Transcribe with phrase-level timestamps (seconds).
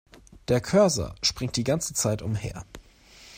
[0.47, 2.65] Der Cursor springt die ganze Zeit umher.